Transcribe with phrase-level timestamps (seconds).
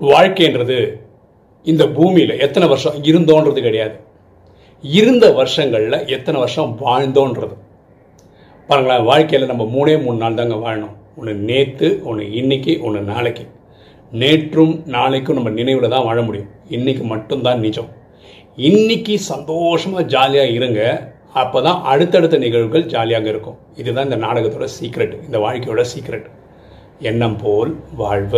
[0.00, 1.00] வாழ்க்கைன்றது
[1.62, 3.96] இந்த பூமியில் எத்தனை வருஷம் இருந்தோன்றது கிடையாது.
[4.82, 7.54] இருந்த வருஷங்களில் எத்தனை வருஷம் வாழ்ந்தோன்றது.
[8.68, 10.94] பாருங்களேன் வாழ்க்கையில் நம்ம மூணே மூணு நாள் தாங்க வாழணும்.
[11.16, 13.44] ஒன்று நேற்று ஒன்று இன்னைக்கு ஒன்று நாளைக்கு.
[14.12, 16.50] நேற்றும் நாளைக்கும் நம்ம நினைவில் தான் வாழ முடியும்.
[16.68, 17.90] இன்னைக்கு மட்டும்தான் நிஜம்.
[18.56, 21.12] இன்னைக்கு சந்தோஷமாக ஜாலியாக இருங்க.
[21.32, 23.58] அப்போ தான் அடுத்தடுத்த நிகழ்வுகள் ஜாலியாக இருக்கும்.
[23.76, 26.28] இதுதான் இந்த நாடகத்தோட சீக்ரெட் இந்த வாழ்க்கையோட சீக்ரெட்
[26.98, 28.26] எண்ணம் போல் வாழ்வு.